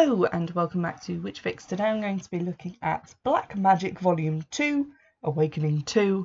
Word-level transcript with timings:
Hello 0.00 0.26
and 0.26 0.48
welcome 0.50 0.80
back 0.80 1.02
to 1.02 1.20
Witch 1.22 1.40
Fix. 1.40 1.66
Today 1.66 1.86
I'm 1.86 2.00
going 2.00 2.20
to 2.20 2.30
be 2.30 2.38
looking 2.38 2.76
at 2.82 3.12
Black 3.24 3.56
Magick 3.56 3.98
Volume 3.98 4.44
2, 4.52 4.86
Awakening 5.24 5.82
2, 5.82 6.24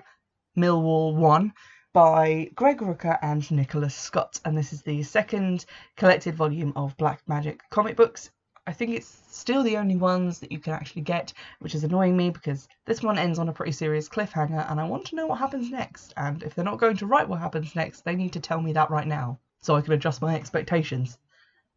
Millwall 0.56 1.16
1 1.16 1.52
by 1.92 2.52
Greg 2.54 2.82
Rucka 2.82 3.18
and 3.24 3.50
Nicholas 3.50 3.96
Scott. 3.96 4.40
And 4.46 4.56
this 4.56 4.74
is 4.74 4.84
the 4.84 5.02
second 5.02 5.66
collected 5.98 6.36
volume 6.36 6.72
of 6.76 6.96
Black 6.98 7.26
Magick 7.28 7.62
comic 7.72 7.96
books. 7.96 8.30
I 8.68 8.74
think 8.74 8.92
it's 8.92 9.24
still 9.32 9.64
the 9.64 9.78
only 9.78 9.96
ones 9.96 10.38
that 10.42 10.52
you 10.52 10.60
can 10.60 10.74
actually 10.74 11.02
get, 11.02 11.34
which 11.58 11.74
is 11.74 11.84
annoying 11.84 12.16
me 12.16 12.30
because 12.30 12.68
this 12.86 13.02
one 13.02 13.18
ends 13.18 13.40
on 13.40 13.50
a 13.50 13.54
pretty 13.54 13.72
serious 13.72 14.08
cliffhanger 14.08 14.70
and 14.70 14.80
I 14.80 14.84
want 14.84 15.06
to 15.06 15.16
know 15.16 15.26
what 15.26 15.40
happens 15.40 15.72
next. 15.72 16.14
And 16.16 16.44
if 16.44 16.54
they're 16.54 16.64
not 16.64 16.78
going 16.78 16.98
to 16.98 17.08
write 17.08 17.28
what 17.28 17.40
happens 17.40 17.76
next, 17.76 18.06
they 18.06 18.16
need 18.16 18.34
to 18.34 18.40
tell 18.40 18.62
me 18.62 18.74
that 18.74 18.92
right 18.92 19.08
now 19.08 19.40
so 19.64 19.74
I 19.74 19.82
can 19.82 19.94
adjust 19.94 20.22
my 20.22 20.36
expectations 20.36 21.18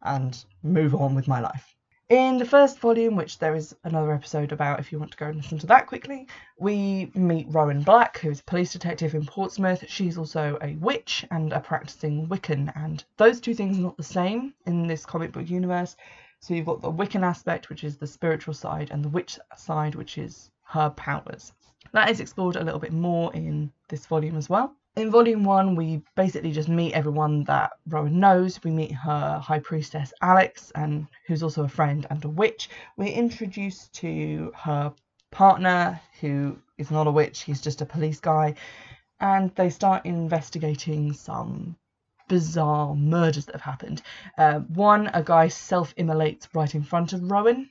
and 0.03 0.45
move 0.61 0.93
on 0.93 1.15
with 1.15 1.27
my 1.27 1.39
life. 1.39 1.73
In 2.09 2.37
the 2.37 2.45
first 2.45 2.79
volume, 2.79 3.17
which 3.17 3.37
there 3.37 3.53
is 3.53 3.75
another 3.83 4.13
episode 4.13 4.53
about 4.53 4.79
if 4.79 4.93
you 4.93 4.99
want 4.99 5.11
to 5.11 5.17
go 5.17 5.25
and 5.25 5.35
listen 5.35 5.57
to 5.59 5.67
that 5.67 5.87
quickly, 5.87 6.25
we 6.57 7.11
meet 7.13 7.47
Rowan 7.49 7.83
Black, 7.83 8.19
who's 8.19 8.39
a 8.39 8.43
police 8.45 8.71
detective 8.71 9.13
in 9.13 9.25
Portsmouth. 9.25 9.83
She's 9.89 10.17
also 10.17 10.57
a 10.61 10.77
witch 10.77 11.25
and 11.31 11.51
a 11.51 11.59
practicing 11.59 12.25
Wiccan, 12.27 12.71
and 12.77 13.03
those 13.17 13.41
two 13.41 13.53
things 13.53 13.77
are 13.77 13.81
not 13.81 13.97
the 13.97 14.03
same 14.03 14.53
in 14.65 14.87
this 14.87 15.05
comic 15.05 15.33
book 15.33 15.49
universe. 15.49 15.97
So 16.39 16.53
you've 16.53 16.67
got 16.67 16.81
the 16.81 16.89
Wiccan 16.89 17.23
aspect, 17.23 17.67
which 17.67 17.83
is 17.83 17.97
the 17.97 18.07
spiritual 18.07 18.53
side, 18.53 18.89
and 18.89 19.03
the 19.03 19.09
witch 19.09 19.37
side, 19.57 19.95
which 19.95 20.17
is 20.17 20.49
her 20.63 20.89
powers. 20.91 21.51
That 21.91 22.09
is 22.09 22.21
explored 22.21 22.55
a 22.55 22.63
little 22.63 22.79
bit 22.79 22.93
more 22.93 23.33
in 23.33 23.73
this 23.89 24.05
volume 24.05 24.37
as 24.37 24.49
well 24.49 24.77
in 24.97 25.11
volume 25.11 25.43
one, 25.43 25.75
we 25.75 26.01
basically 26.15 26.51
just 26.51 26.67
meet 26.67 26.93
everyone 26.93 27.43
that 27.43 27.71
Rowan 27.87 28.19
knows. 28.19 28.63
We 28.63 28.71
meet 28.71 28.91
her 28.91 29.39
high 29.39 29.59
priestess 29.59 30.11
Alex, 30.21 30.71
and 30.73 31.07
who's 31.27 31.43
also 31.43 31.63
a 31.63 31.69
friend 31.69 32.07
and 32.09 32.23
a 32.25 32.29
witch. 32.29 32.69
We're 32.97 33.13
introduced 33.13 33.93
to 33.95 34.51
her 34.55 34.91
partner, 35.31 36.01
who 36.19 36.57
is 36.79 36.89
not 36.89 37.07
a 37.07 37.11
witch, 37.11 37.43
he's 37.43 37.61
just 37.61 37.81
a 37.81 37.85
police 37.85 38.19
guy, 38.19 38.55
and 39.19 39.53
they 39.55 39.69
start 39.69 40.05
investigating 40.05 41.13
some 41.13 41.75
bizarre 42.27 42.95
murders 42.95 43.45
that 43.45 43.55
have 43.55 43.61
happened. 43.61 44.01
Uh, 44.37 44.59
one, 44.59 45.07
a 45.13 45.23
guy 45.23 45.47
self 45.47 45.93
immolates 45.97 46.49
right 46.53 46.73
in 46.73 46.83
front 46.83 47.13
of 47.13 47.29
Rowan, 47.29 47.69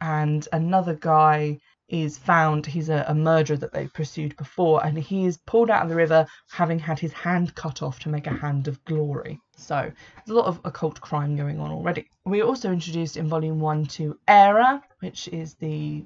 and 0.00 0.46
another 0.52 0.94
guy 0.94 1.58
is 1.88 2.18
found 2.18 2.66
he's 2.66 2.88
a, 2.88 3.04
a, 3.08 3.14
murderer 3.14 3.56
that 3.56 3.72
they 3.72 3.86
pursued 3.88 4.36
before 4.36 4.84
and 4.84 4.98
he 4.98 5.24
is 5.24 5.36
pulled 5.36 5.70
out 5.70 5.82
of 5.82 5.88
the 5.88 5.94
river 5.94 6.26
having 6.50 6.78
had 6.78 6.98
his 6.98 7.12
hand 7.12 7.54
cut 7.54 7.82
off 7.82 8.00
to 8.00 8.08
make 8.08 8.26
a 8.26 8.34
hand 8.34 8.66
of 8.66 8.84
glory. 8.84 9.40
So 9.56 9.74
there's 9.74 10.36
a 10.36 10.40
lot 10.40 10.46
of 10.46 10.60
occult 10.64 11.00
crime 11.00 11.36
going 11.36 11.60
on 11.60 11.70
already. 11.70 12.08
We 12.24 12.42
also 12.42 12.72
introduced 12.72 13.16
in 13.16 13.28
volume 13.28 13.60
one 13.60 13.86
to 13.86 14.18
era 14.26 14.82
which 15.00 15.28
is 15.28 15.54
the 15.54 16.04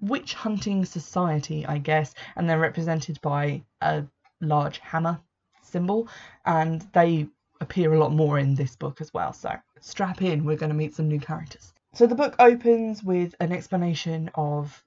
witch 0.00 0.34
hunting 0.34 0.84
society 0.84 1.64
i 1.64 1.78
guess 1.78 2.14
and 2.36 2.50
they're 2.50 2.58
represented 2.58 3.18
by 3.22 3.62
a 3.80 4.04
large 4.40 4.78
hammer 4.78 5.18
symbol 5.62 6.08
and 6.44 6.86
they 6.92 7.26
appear 7.60 7.94
a 7.94 7.98
lot 7.98 8.12
more 8.12 8.38
in 8.38 8.54
this 8.54 8.76
book 8.76 9.00
as 9.00 9.12
well. 9.12 9.32
So 9.32 9.54
strap 9.80 10.22
in 10.22 10.44
we're 10.44 10.56
going 10.56 10.70
to 10.70 10.76
meet 10.76 10.94
some 10.94 11.08
new 11.08 11.20
characters. 11.20 11.72
So 11.94 12.06
the 12.06 12.14
book 12.14 12.34
opens 12.38 13.02
with 13.02 13.34
an 13.40 13.52
explanation 13.52 14.30
of 14.34 14.82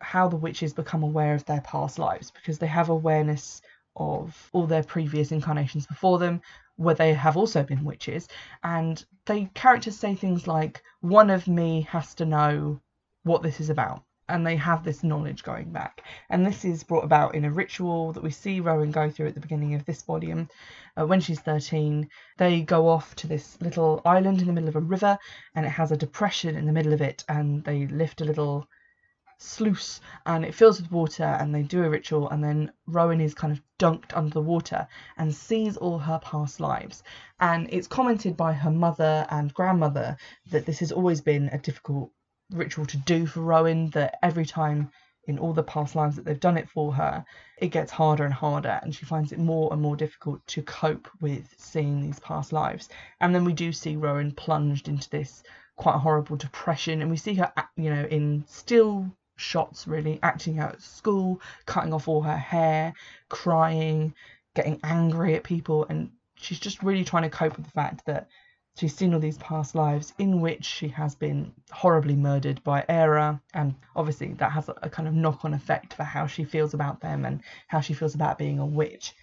how 0.00 0.28
the 0.28 0.36
witches 0.36 0.72
become 0.72 1.02
aware 1.02 1.34
of 1.34 1.44
their 1.44 1.60
past 1.60 1.98
lives 1.98 2.30
because 2.30 2.58
they 2.58 2.66
have 2.66 2.88
awareness 2.88 3.62
of 3.96 4.48
all 4.52 4.66
their 4.66 4.82
previous 4.82 5.32
incarnations 5.32 5.86
before 5.86 6.18
them 6.18 6.40
where 6.76 6.94
they 6.94 7.12
have 7.12 7.36
also 7.36 7.62
been 7.62 7.84
witches 7.84 8.28
and 8.62 9.04
the 9.26 9.48
characters 9.54 9.96
say 9.96 10.14
things 10.14 10.46
like 10.46 10.82
one 11.00 11.28
of 11.28 11.46
me 11.46 11.82
has 11.82 12.14
to 12.14 12.24
know 12.24 12.80
what 13.24 13.42
this 13.42 13.60
is 13.60 13.68
about 13.68 14.02
and 14.30 14.46
they 14.46 14.56
have 14.56 14.84
this 14.84 15.02
knowledge 15.02 15.42
going 15.42 15.70
back. 15.72 16.02
And 16.30 16.46
this 16.46 16.64
is 16.64 16.84
brought 16.84 17.04
about 17.04 17.34
in 17.34 17.44
a 17.44 17.50
ritual 17.50 18.12
that 18.12 18.22
we 18.22 18.30
see 18.30 18.60
rowan 18.60 18.92
go 18.92 19.10
through 19.10 19.26
at 19.26 19.34
the 19.34 19.40
beginning 19.40 19.74
of 19.74 19.84
this 19.84 20.02
volume. 20.02 20.48
Uh, 20.96 21.04
when 21.06 21.20
she's 21.20 21.40
13 21.40 22.08
they 22.38 22.62
go 22.62 22.88
off 22.88 23.14
to 23.16 23.26
this 23.26 23.60
little 23.60 24.00
island 24.04 24.40
in 24.40 24.46
the 24.46 24.52
middle 24.52 24.68
of 24.68 24.76
a 24.76 24.80
river 24.80 25.18
and 25.54 25.66
it 25.66 25.70
has 25.70 25.90
a 25.90 25.96
depression 25.96 26.56
in 26.56 26.64
the 26.64 26.72
middle 26.72 26.92
of 26.92 27.00
it 27.02 27.24
and 27.28 27.64
they 27.64 27.86
lift 27.88 28.20
a 28.20 28.24
little 28.24 28.68
sluice 29.42 30.02
and 30.26 30.44
it 30.44 30.54
fills 30.54 30.80
with 30.80 30.92
water 30.92 31.24
and 31.24 31.54
they 31.54 31.62
do 31.62 31.82
a 31.82 31.88
ritual 31.88 32.28
and 32.28 32.44
then 32.44 32.70
Rowan 32.86 33.22
is 33.22 33.32
kind 33.32 33.52
of 33.52 33.62
dunked 33.78 34.14
under 34.14 34.30
the 34.30 34.42
water 34.42 34.86
and 35.16 35.34
sees 35.34 35.78
all 35.78 35.98
her 35.98 36.20
past 36.22 36.60
lives. 36.60 37.02
And 37.40 37.66
it's 37.72 37.88
commented 37.88 38.36
by 38.36 38.52
her 38.52 38.70
mother 38.70 39.26
and 39.30 39.54
grandmother 39.54 40.18
that 40.50 40.66
this 40.66 40.78
has 40.80 40.92
always 40.92 41.22
been 41.22 41.48
a 41.48 41.58
difficult 41.58 42.12
ritual 42.52 42.84
to 42.86 42.98
do 42.98 43.26
for 43.26 43.40
Rowan 43.40 43.88
that 43.90 44.18
every 44.22 44.44
time 44.44 44.90
in 45.24 45.38
all 45.38 45.54
the 45.54 45.62
past 45.62 45.94
lives 45.94 46.16
that 46.16 46.24
they've 46.24 46.40
done 46.40 46.58
it 46.58 46.68
for 46.68 46.92
her 46.92 47.24
it 47.58 47.68
gets 47.68 47.92
harder 47.92 48.24
and 48.24 48.34
harder 48.34 48.80
and 48.82 48.94
she 48.94 49.04
finds 49.06 49.32
it 49.32 49.38
more 49.38 49.72
and 49.72 49.80
more 49.80 49.96
difficult 49.96 50.46
to 50.46 50.62
cope 50.62 51.08
with 51.20 51.54
seeing 51.56 52.00
these 52.00 52.20
past 52.20 52.52
lives. 52.52 52.90
And 53.20 53.34
then 53.34 53.44
we 53.44 53.54
do 53.54 53.72
see 53.72 53.96
Rowan 53.96 54.32
plunged 54.32 54.86
into 54.88 55.08
this 55.08 55.42
quite 55.76 55.96
horrible 55.96 56.36
depression 56.36 57.00
and 57.00 57.10
we 57.10 57.16
see 57.16 57.34
her 57.34 57.50
you 57.76 57.88
know 57.88 58.04
in 58.04 58.44
still 58.46 59.10
shots 59.40 59.86
really. 59.86 60.18
Acting 60.22 60.58
out 60.58 60.74
at 60.74 60.82
school 60.82 61.40
cutting 61.66 61.92
off 61.92 62.08
all 62.08 62.22
her 62.22 62.36
hair 62.36 62.92
crying 63.28 64.14
getting 64.54 64.80
angry 64.82 65.34
at 65.34 65.44
people. 65.44 65.86
And 65.88 66.10
she's 66.34 66.60
just 66.60 66.82
really 66.82 67.04
trying 67.04 67.24
to 67.24 67.30
cope 67.30 67.56
with 67.56 67.66
the 67.66 67.72
fact 67.72 68.04
that 68.06 68.28
she's 68.76 68.94
seen 68.94 69.14
all 69.14 69.20
these 69.20 69.38
past 69.38 69.74
lives 69.74 70.12
in 70.18 70.40
which 70.40 70.64
she 70.64 70.88
has 70.88 71.14
been 71.14 71.52
horribly 71.70 72.16
murdered 72.16 72.62
by 72.64 72.84
Era. 72.88 73.40
And 73.54 73.74
obviously 73.96 74.32
that 74.34 74.52
has 74.52 74.68
a 74.68 74.90
kind 74.90 75.08
of 75.08 75.14
knock-on 75.14 75.54
effect 75.54 75.94
for 75.94 76.04
how 76.04 76.26
she 76.26 76.44
feels 76.44 76.74
about 76.74 77.00
them 77.00 77.24
and 77.24 77.42
how 77.68 77.80
she 77.80 77.94
feels 77.94 78.14
about 78.14 78.38
being 78.38 78.58
a 78.58 78.66
witch. 78.66 79.14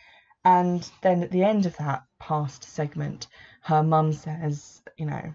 And 0.46 0.90
then 1.02 1.24
at 1.24 1.32
the 1.32 1.44
end 1.44 1.66
of 1.66 1.76
that 1.78 2.04
past 2.20 2.64
segment 2.64 3.28
her 3.68 3.84
mum 3.84 4.14
says 4.14 4.82
you 4.98 5.06
know 5.06 5.34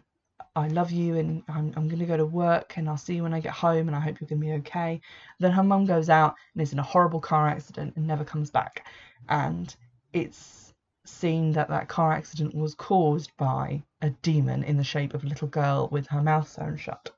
I 0.55 0.69
love 0.69 0.91
you 0.91 1.17
and 1.17 1.43
I'm, 1.49 1.73
I'm 1.77 1.89
going 1.89 2.01
to 2.01 2.07
go 2.07 2.17
to 2.17 2.27
work 2.27 2.77
and 2.77 2.89
I'll 2.89 2.99
see 2.99 3.15
you 3.15 3.23
when 3.23 3.33
I 3.33 3.41
get 3.41 3.53
home 3.53 3.89
and 3.89 3.97
I 3.97 4.01
hope 4.01 4.21
you're 4.21 4.29
going 4.29 4.41
to 4.41 4.47
be 4.47 4.53
okay. 4.55 5.01
Then 5.39 5.53
her 5.53 5.63
mum 5.63 5.87
goes 5.87 6.11
out 6.11 6.35
and 6.53 6.63
is 6.63 6.75
in 6.75 6.79
a 6.79 6.83
horrible 6.83 7.21
car 7.21 7.49
accident 7.49 7.95
and 7.97 8.07
never 8.07 8.25
comes 8.25 8.51
back. 8.51 8.87
And 9.31 9.75
it's 10.13 10.75
seen 11.07 11.53
that 11.53 11.69
that 11.69 11.89
car 11.89 12.13
accident 12.13 12.55
was 12.55 12.75
caused 12.75 13.35
by 13.39 13.83
a 14.03 14.11
demon 14.11 14.63
in 14.63 14.77
the 14.77 14.85
shape 14.85 15.15
of 15.15 15.25
a 15.25 15.27
little 15.27 15.49
girl 15.49 15.89
with 15.91 16.07
her 16.09 16.23
mouth 16.23 16.49
sewn 16.49 16.77
shut. 16.77 17.11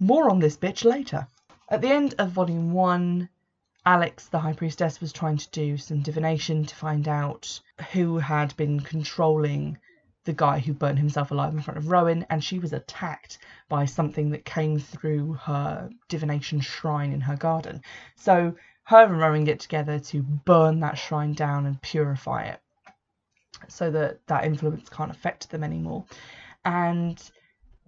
More 0.00 0.30
on 0.30 0.38
this 0.38 0.56
bitch 0.56 0.84
later. 0.84 1.28
At 1.68 1.82
the 1.82 1.90
end 1.90 2.14
of 2.18 2.30
volume 2.30 2.72
one, 2.72 3.28
Alex, 3.84 4.26
the 4.28 4.38
High 4.38 4.54
Priestess, 4.54 5.02
was 5.02 5.12
trying 5.12 5.36
to 5.36 5.50
do 5.50 5.76
some 5.76 6.00
divination 6.00 6.64
to 6.64 6.74
find 6.74 7.06
out 7.06 7.60
who 7.92 8.18
had 8.18 8.56
been 8.56 8.80
controlling 8.80 9.78
the 10.28 10.34
guy 10.34 10.58
who 10.58 10.74
burned 10.74 10.98
himself 10.98 11.30
alive 11.30 11.54
in 11.54 11.62
front 11.62 11.78
of 11.78 11.90
Rowan, 11.90 12.26
and 12.28 12.44
she 12.44 12.58
was 12.58 12.74
attacked 12.74 13.38
by 13.70 13.86
something 13.86 14.28
that 14.28 14.44
came 14.44 14.78
through 14.78 15.32
her 15.32 15.88
divination 16.08 16.60
shrine 16.60 17.14
in 17.14 17.22
her 17.22 17.34
garden. 17.34 17.80
So 18.16 18.54
her 18.84 19.04
and 19.04 19.18
Rowan 19.18 19.44
get 19.44 19.58
together 19.58 19.98
to 19.98 20.22
burn 20.22 20.80
that 20.80 20.98
shrine 20.98 21.32
down 21.32 21.64
and 21.64 21.80
purify 21.80 22.42
it 22.44 22.60
so 23.68 23.90
that 23.90 24.26
that 24.26 24.44
influence 24.44 24.90
can't 24.90 25.10
affect 25.10 25.48
them 25.48 25.64
anymore. 25.64 26.04
And 26.62 27.18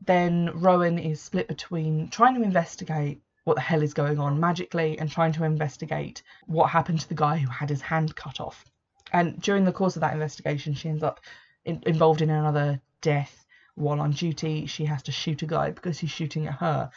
then 0.07 0.51
Rowan 0.55 0.99
is 0.99 1.21
split 1.21 1.47
between 1.47 2.09
trying 2.09 2.37
to 2.37 2.43
investigate 2.43 3.21
what 3.45 3.57
the 3.57 3.61
hell 3.61 3.83
is 3.83 3.93
going 3.93 4.19
on 4.19 4.41
magically 4.41 4.99
and 4.99 5.11
trying 5.11 5.33
to 5.33 5.45
investigate 5.45 6.23
what 6.47 6.71
happened 6.71 7.01
to 7.01 7.09
the 7.11 7.15
guy 7.15 7.37
who 7.37 7.51
had 7.51 7.69
his 7.69 7.83
hand 7.83 8.17
cut 8.17 8.41
off. 8.41 8.65
And 9.13 9.39
during 9.43 9.67
the 9.67 9.73
course 9.73 9.97
of 9.97 10.01
that 10.01 10.15
investigation, 10.15 10.73
she 10.73 10.89
ends 10.89 11.03
up 11.03 11.21
in, 11.65 11.83
involved 11.87 12.23
in 12.23 12.31
another 12.31 12.81
death 13.01 13.47
while 13.75 14.01
on 14.01 14.13
duty. 14.13 14.67
She 14.67 14.85
has 14.87 15.03
to 15.05 15.13
shoot 15.13 15.43
a 15.43 15.47
guy 15.47 15.71
because 15.71 15.99
he's 15.99 16.11
shooting 16.11 16.47
at 16.47 16.55
her. 16.55 16.91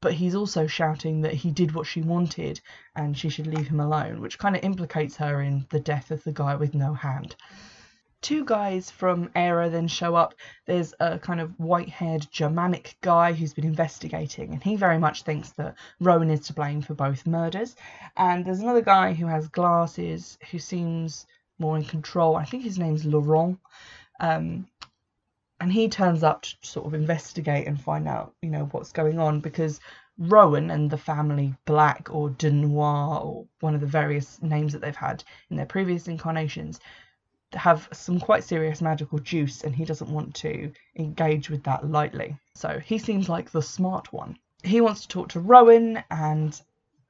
But 0.00 0.14
he's 0.14 0.34
also 0.34 0.66
shouting 0.66 1.22
that 1.22 1.34
he 1.34 1.50
did 1.50 1.72
what 1.72 1.86
she 1.86 2.02
wanted 2.02 2.60
and 2.94 3.18
she 3.18 3.28
should 3.28 3.48
leave 3.48 3.68
him 3.68 3.80
alone, 3.80 4.20
which 4.20 4.38
kind 4.38 4.54
of 4.54 4.62
implicates 4.62 5.16
her 5.16 5.42
in 5.42 5.66
the 5.70 5.80
death 5.80 6.10
of 6.10 6.22
the 6.22 6.32
guy 6.32 6.54
with 6.54 6.74
no 6.74 6.94
hand. 6.94 7.34
Two 8.20 8.44
guys 8.44 8.90
from 8.90 9.30
Era 9.36 9.70
then 9.70 9.86
show 9.86 10.16
up. 10.16 10.34
There's 10.66 10.92
a 10.98 11.20
kind 11.20 11.40
of 11.40 11.58
white 11.58 11.88
haired 11.88 12.26
Germanic 12.32 12.96
guy 13.00 13.32
who's 13.32 13.54
been 13.54 13.64
investigating, 13.64 14.52
and 14.52 14.62
he 14.62 14.74
very 14.74 14.98
much 14.98 15.22
thinks 15.22 15.50
that 15.52 15.76
Rowan 16.00 16.30
is 16.30 16.46
to 16.48 16.52
blame 16.52 16.82
for 16.82 16.94
both 16.94 17.28
murders. 17.28 17.76
And 18.16 18.44
there's 18.44 18.58
another 18.58 18.82
guy 18.82 19.12
who 19.12 19.26
has 19.26 19.46
glasses 19.46 20.36
who 20.50 20.58
seems 20.58 21.26
more 21.60 21.76
in 21.76 21.84
control. 21.84 22.34
I 22.34 22.44
think 22.44 22.64
his 22.64 22.78
name's 22.78 23.04
Laurent. 23.04 23.58
Um, 24.20 24.66
and 25.60 25.72
he 25.72 25.88
turns 25.88 26.22
up 26.22 26.42
to 26.42 26.56
sort 26.62 26.86
of 26.86 26.94
investigate 26.94 27.66
and 27.66 27.80
find 27.80 28.06
out, 28.06 28.34
you 28.42 28.50
know, 28.50 28.68
what's 28.70 28.92
going 28.92 29.18
on 29.18 29.40
because 29.40 29.80
Rowan 30.16 30.70
and 30.70 30.90
the 30.90 30.98
family 30.98 31.54
Black 31.64 32.12
or 32.12 32.30
De 32.30 32.50
Noir 32.50 33.20
or 33.20 33.46
one 33.60 33.74
of 33.74 33.80
the 33.80 33.86
various 33.86 34.40
names 34.42 34.72
that 34.72 34.80
they've 34.80 34.94
had 34.94 35.24
in 35.50 35.56
their 35.56 35.66
previous 35.66 36.08
incarnations 36.08 36.80
have 37.54 37.88
some 37.92 38.20
quite 38.20 38.44
serious 38.44 38.82
magical 38.82 39.18
juice 39.18 39.64
and 39.64 39.74
he 39.74 39.84
doesn't 39.84 40.12
want 40.12 40.34
to 40.34 40.70
engage 40.96 41.48
with 41.48 41.62
that 41.64 41.88
lightly. 41.88 42.38
So 42.54 42.78
he 42.84 42.98
seems 42.98 43.28
like 43.28 43.50
the 43.50 43.62
smart 43.62 44.12
one. 44.12 44.38
He 44.62 44.80
wants 44.80 45.02
to 45.02 45.08
talk 45.08 45.30
to 45.30 45.40
Rowan 45.40 46.02
and 46.10 46.60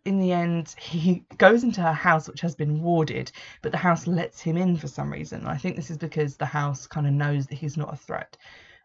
in 0.09 0.19
the 0.19 0.33
end 0.33 0.75
he 0.79 1.23
goes 1.37 1.63
into 1.63 1.83
her 1.83 1.93
house 1.93 2.27
which 2.29 2.41
has 2.41 2.55
been 2.55 2.81
warded 2.81 3.31
but 3.61 3.73
the 3.73 3.79
house 3.79 4.07
lets 4.07 4.41
him 4.41 4.57
in 4.57 4.75
for 4.75 4.89
some 4.89 5.13
reason. 5.13 5.47
I 5.47 5.59
think 5.59 5.77
this 5.77 5.91
is 5.91 5.99
because 5.99 6.37
the 6.37 6.47
house 6.47 6.87
kind 6.87 7.07
of 7.07 7.13
knows 7.13 7.47
that 7.47 7.59
he's 7.59 7.77
not 7.77 7.93
a 7.93 7.97
threat. 7.97 8.39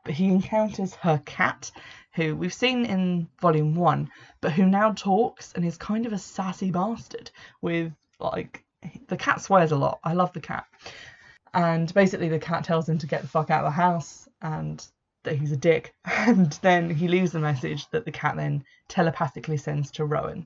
But 0.04 0.16
he 0.16 0.28
encounters 0.28 0.96
her 0.96 1.22
cat 1.25 1.72
who 2.12 2.36
we've 2.36 2.54
seen 2.54 2.84
in 2.86 3.30
volume 3.40 3.74
1 3.74 4.10
but 4.42 4.52
who 4.52 4.66
now 4.66 4.92
talks 4.92 5.54
and 5.54 5.64
is 5.64 5.78
kind 5.78 6.06
of 6.06 6.12
a 6.12 6.18
sassy 6.18 6.72
bastard 6.72 7.31
with 7.62 7.94
like 8.19 8.66
the 9.08 9.16
cat 9.16 9.42
swears 9.42 9.72
a 9.72 9.78
lot. 9.78 10.00
I 10.04 10.12
love 10.14 10.34
the 10.34 10.42
cat 10.42 10.66
and 11.54 11.92
basically 11.94 12.28
the 12.28 12.38
cat 12.38 12.66
tells 12.66 12.90
him 12.90 12.98
to 12.98 13.08
get 13.08 13.22
the 13.22 13.30
fuck 13.30 13.50
out 13.50 13.64
of 13.64 13.72
the 13.72 13.81
house 13.81 14.28
and 14.42 14.86
that 15.24 15.38
he's 15.38 15.54
a 15.54 15.58
dick 15.58 15.96
and 16.06 16.52
then 16.62 16.90
he 16.90 17.08
leaves 17.08 17.34
a 17.34 17.40
message 17.40 17.90
that 17.92 18.04
the 18.04 18.12
cat 18.12 18.36
then 18.36 18.66
telepathically 18.90 19.56
sends 19.56 19.90
to 19.92 20.04
rowan 20.04 20.46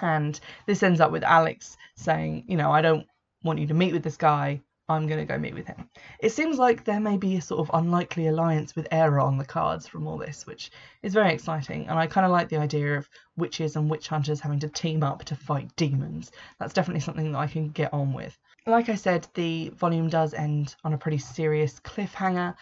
and 0.00 0.40
this 0.66 0.82
ends 0.82 1.00
up 1.00 1.12
with 1.12 1.24
alex 1.24 1.76
saying 1.96 2.44
you 2.46 2.56
know 2.56 2.70
i 2.70 2.80
don't 2.80 3.06
want 3.44 3.58
you 3.58 3.66
to 3.66 3.74
meet 3.74 3.92
with 3.92 4.02
this 4.02 4.16
guy. 4.16 4.60
I'm 4.88 5.06
going 5.06 5.20
to 5.20 5.32
go 5.32 5.38
meet 5.38 5.54
with 5.54 5.66
him. 5.66 5.88
It 6.20 6.32
seems 6.32 6.58
like 6.58 6.84
there 6.84 7.00
may 7.00 7.16
be 7.16 7.36
a 7.36 7.40
sort 7.40 7.60
of 7.60 7.70
unlikely 7.72 8.26
alliance 8.26 8.74
with 8.76 8.90
Aira 8.90 9.22
on 9.22 9.38
the 9.38 9.44
cards 9.44 9.86
from 9.86 10.06
all 10.06 10.18
this 10.18 10.46
which 10.46 10.70
is 11.02 11.14
very 11.14 11.32
exciting. 11.32 11.88
And 11.88 11.98
i 11.98 12.06
kind 12.06 12.26
of 12.26 12.32
like 12.32 12.48
the 12.48 12.58
idea 12.58 12.98
of 12.98 13.08
witches 13.36 13.76
and 13.76 13.88
witch 13.88 14.08
hunters 14.08 14.40
having 14.40 14.58
to 14.60 14.68
team 14.68 15.02
up 15.02 15.24
to 15.24 15.36
fight 15.36 15.74
demons. 15.76 16.30
That's 16.58 16.74
definitely 16.74 17.00
something 17.00 17.32
that 17.32 17.38
i 17.38 17.46
can 17.46 17.70
get 17.70 17.92
on 17.92 18.12
with. 18.12 18.38
Like 18.66 18.88
I 18.88 18.96
said, 18.96 19.26
the 19.34 19.70
volume 19.70 20.08
does 20.08 20.34
end 20.34 20.74
on 20.84 20.92
a 20.92 20.98
pretty 20.98 21.18
serious 21.18 21.80
cliffhanger. 21.80 22.54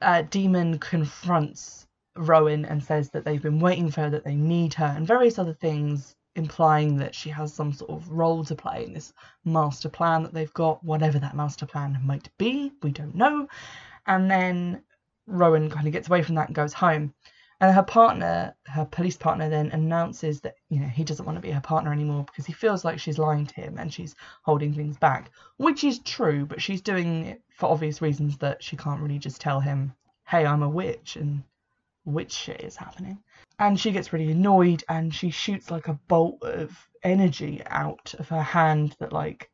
Uh, 0.00 0.22
Demon 0.22 0.78
confronts 0.78 1.86
Rowan 2.16 2.64
and 2.64 2.82
says 2.82 3.10
that 3.10 3.24
they've 3.24 3.42
been 3.42 3.60
waiting 3.60 3.90
for 3.90 4.02
her, 4.02 4.10
that 4.10 4.24
they 4.24 4.36
need 4.36 4.74
her, 4.74 4.92
and 4.96 5.06
various 5.06 5.38
other 5.38 5.54
things, 5.54 6.14
implying 6.34 6.96
that 6.96 7.14
she 7.14 7.30
has 7.30 7.52
some 7.52 7.72
sort 7.72 7.90
of 7.90 8.08
role 8.10 8.44
to 8.44 8.54
play 8.54 8.84
in 8.84 8.92
this 8.92 9.12
master 9.44 9.88
plan 9.88 10.22
that 10.22 10.32
they've 10.32 10.54
got, 10.54 10.82
whatever 10.84 11.18
that 11.18 11.36
master 11.36 11.66
plan 11.66 11.98
might 12.04 12.28
be, 12.38 12.72
we 12.82 12.90
don't 12.90 13.14
know. 13.14 13.48
And 14.06 14.30
then 14.30 14.82
Rowan 15.26 15.68
kind 15.70 15.86
of 15.86 15.92
gets 15.92 16.08
away 16.08 16.22
from 16.22 16.36
that 16.36 16.46
and 16.48 16.54
goes 16.54 16.72
home. 16.72 17.14
And 17.60 17.74
her 17.74 17.82
partner, 17.82 18.54
her 18.66 18.84
police 18.84 19.16
partner, 19.16 19.48
then 19.48 19.70
announces 19.72 20.40
that 20.42 20.54
you 20.68 20.78
know 20.78 20.86
he 20.86 21.02
doesn't 21.02 21.26
want 21.26 21.36
to 21.36 21.42
be 21.42 21.50
her 21.50 21.60
partner 21.60 21.92
anymore 21.92 22.24
because 22.24 22.46
he 22.46 22.52
feels 22.52 22.84
like 22.84 23.00
she's 23.00 23.18
lying 23.18 23.46
to 23.46 23.54
him 23.56 23.78
and 23.78 23.92
she's 23.92 24.14
holding 24.42 24.72
things 24.72 24.96
back, 24.96 25.32
which 25.56 25.82
is 25.82 25.98
true, 25.98 26.46
but 26.46 26.62
she's 26.62 26.80
doing 26.80 27.26
it 27.26 27.42
for 27.50 27.68
obvious 27.68 28.00
reasons 28.00 28.38
that 28.38 28.62
she 28.62 28.76
can't 28.76 29.00
really 29.00 29.18
just 29.18 29.40
tell 29.40 29.58
him, 29.58 29.92
"Hey, 30.24 30.46
I'm 30.46 30.62
a 30.62 30.68
witch," 30.68 31.16
and 31.16 31.42
witch 32.08 32.32
shit 32.32 32.62
is 32.62 32.76
happening. 32.76 33.18
And 33.58 33.78
she 33.78 33.92
gets 33.92 34.12
really 34.12 34.30
annoyed 34.30 34.84
and 34.88 35.14
she 35.14 35.30
shoots 35.30 35.70
like 35.70 35.88
a 35.88 35.98
bolt 36.08 36.42
of 36.42 36.76
energy 37.02 37.62
out 37.66 38.14
of 38.18 38.28
her 38.28 38.42
hand 38.42 38.96
that 38.98 39.12
like 39.12 39.50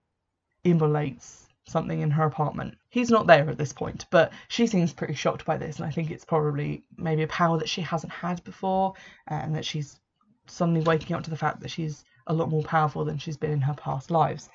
immolates 0.64 1.48
something 1.66 2.00
in 2.00 2.10
her 2.10 2.24
apartment. 2.24 2.76
He's 2.90 3.10
not 3.10 3.26
there 3.26 3.48
at 3.48 3.58
this 3.58 3.72
point, 3.72 4.06
but 4.10 4.32
she 4.48 4.66
seems 4.66 4.92
pretty 4.92 5.14
shocked 5.14 5.44
by 5.44 5.56
this, 5.56 5.76
and 5.76 5.86
I 5.86 5.90
think 5.90 6.10
it's 6.10 6.24
probably 6.24 6.84
maybe 6.96 7.22
a 7.22 7.28
power 7.28 7.58
that 7.58 7.68
she 7.68 7.80
hasn't 7.80 8.12
had 8.12 8.44
before, 8.44 8.92
and 9.26 9.54
that 9.54 9.64
she's 9.64 9.98
suddenly 10.46 10.82
waking 10.82 11.16
up 11.16 11.22
to 11.24 11.30
the 11.30 11.36
fact 11.36 11.60
that 11.60 11.70
she's 11.70 12.04
a 12.26 12.34
lot 12.34 12.50
more 12.50 12.62
powerful 12.62 13.04
than 13.04 13.18
she's 13.18 13.36
been 13.36 13.50
in 13.50 13.60
her 13.62 13.74
past 13.74 14.10
lives. 14.10 14.50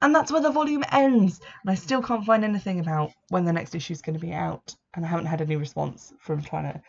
And 0.00 0.14
that's 0.14 0.32
where 0.32 0.40
the 0.40 0.50
volume 0.50 0.84
ends. 0.90 1.40
And 1.62 1.70
I 1.70 1.74
still 1.74 2.02
can't 2.02 2.24
find 2.24 2.44
anything 2.44 2.80
about 2.80 3.12
when 3.28 3.44
the 3.44 3.52
next 3.52 3.74
issue 3.74 3.92
is 3.92 4.02
going 4.02 4.18
to 4.18 4.26
be 4.26 4.32
out, 4.32 4.74
and 4.94 5.04
I 5.04 5.08
haven't 5.08 5.26
had 5.26 5.40
any 5.42 5.56
response 5.56 6.14
from 6.18 6.42
trying 6.42 6.72
to 6.72 6.82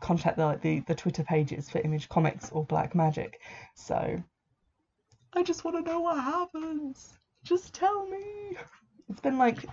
contact 0.00 0.36
the, 0.36 0.46
like, 0.46 0.60
the 0.60 0.80
the 0.80 0.94
Twitter 0.94 1.24
pages 1.24 1.68
for 1.70 1.80
Image 1.80 2.08
Comics 2.08 2.50
or 2.50 2.64
Black 2.64 2.94
Magick. 2.94 3.34
So 3.74 4.22
I 5.32 5.42
just 5.42 5.64
want 5.64 5.76
to 5.76 5.90
know 5.90 6.00
what 6.00 6.22
happens. 6.22 7.18
Just 7.44 7.74
tell 7.74 8.06
me. 8.06 8.56
It's 9.08 9.20
been 9.20 9.38
like 9.38 9.64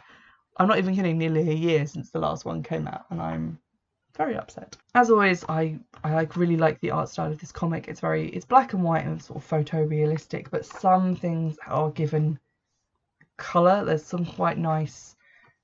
I'm 0.58 0.68
not 0.68 0.78
even 0.78 0.96
kidding, 0.96 1.18
nearly 1.18 1.50
a 1.50 1.54
year 1.54 1.86
since 1.88 2.12
the 2.12 2.20
last 2.20 2.46
one 2.46 2.62
came 2.62 2.88
out, 2.88 3.06
and 3.10 3.22
I'm 3.22 3.60
very 4.16 4.36
upset. 4.36 4.78
As 4.94 5.10
always, 5.10 5.44
I 5.50 5.80
I 6.04 6.14
like 6.14 6.36
really 6.36 6.58
like 6.58 6.80
the 6.80 6.92
art 6.92 7.10
style 7.10 7.32
of 7.32 7.40
this 7.40 7.52
comic. 7.52 7.88
It's 7.88 8.00
very 8.00 8.30
it's 8.30 8.46
black 8.46 8.74
and 8.74 8.84
white 8.84 9.06
and 9.06 9.22
sort 9.22 9.44
of 9.44 9.50
photorealistic, 9.50 10.52
but 10.52 10.66
some 10.66 11.16
things 11.16 11.58
are 11.68 11.90
given 11.90 12.40
color. 13.38 13.84
There's 13.84 14.06
some 14.06 14.26
quite 14.26 14.58
nice 14.58 15.16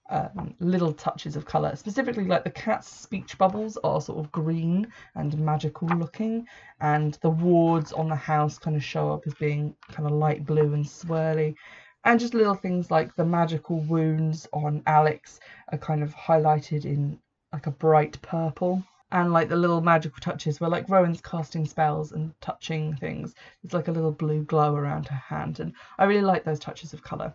um, 0.10 0.54
little 0.60 0.94
touches 0.94 1.36
of 1.36 1.46
color. 1.46 1.76
Specifically, 1.76 2.26
like 2.26 2.44
the 2.44 2.50
cat's 2.50 2.88
speech 2.88 3.38
bubbles 3.38 3.78
are 3.84 4.02
sort 4.02 4.20
of 4.20 4.32
green 4.32 4.88
and 5.16 5.38
magical 5.38 5.88
looking, 5.90 6.48
and 6.82 7.18
the 7.22 7.30
wards 7.30 7.94
on 7.94 8.10
the 8.10 8.16
house 8.16 8.58
kind 8.58 8.76
of 8.76 8.84
show 8.84 9.12
up 9.12 9.28
as 9.28 9.34
being 9.36 9.76
kind 9.92 10.08
of 10.08 10.14
light 10.14 10.46
blue 10.46 10.74
and 10.74 10.86
swirly 10.86 11.56
and 12.06 12.20
just 12.20 12.34
little 12.34 12.56
things 12.56 12.90
like 12.90 13.16
the 13.16 13.26
magical 13.26 13.82
wounds 13.82 14.48
on 14.54 14.82
Alex 14.88 15.40
are 15.72 15.78
kind 15.78 16.02
of 16.02 16.16
highlighted 16.16 16.86
in 16.86 17.20
like 17.52 17.68
a 17.68 17.72
bright 17.72 18.22
purple. 18.22 18.84
And 19.12 19.34
like 19.34 19.50
the 19.50 19.56
little 19.56 19.82
magical 19.82 20.20
touches 20.22 20.60
where 20.60 20.70
like 20.70 20.88
Rowan's 20.88 21.20
casting 21.20 21.66
spells 21.66 22.12
and 22.12 22.32
touching 22.42 22.96
things, 22.96 23.34
there's 23.62 23.74
like 23.74 23.88
a 23.88 23.92
little 23.92 24.12
blue 24.12 24.44
glow 24.44 24.76
around 24.76 25.08
her 25.08 25.16
hand. 25.16 25.60
And 25.60 25.74
I 25.98 26.06
really 26.06 26.22
like 26.22 26.44
those 26.44 26.60
touches 26.60 26.94
of 26.94 27.04
colour. 27.04 27.34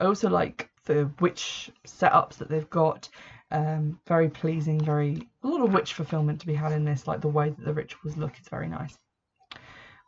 I 0.00 0.04
also 0.04 0.28
like 0.28 0.68
the 0.84 1.10
witch 1.20 1.70
setups 1.86 2.36
that 2.38 2.48
they've 2.48 2.70
got. 2.70 3.08
Um, 3.50 4.00
very 4.06 4.28
pleasing, 4.28 4.80
very 4.80 5.28
a 5.42 5.46
lot 5.46 5.60
of 5.60 5.72
witch 5.72 5.92
fulfillment 5.92 6.40
to 6.40 6.46
be 6.46 6.54
had 6.54 6.72
in 6.72 6.84
this, 6.84 7.06
like 7.06 7.20
the 7.20 7.28
way 7.28 7.50
that 7.50 7.64
the 7.64 7.74
rituals 7.74 8.16
look 8.16 8.38
is 8.40 8.48
very 8.48 8.68
nice. 8.68 8.98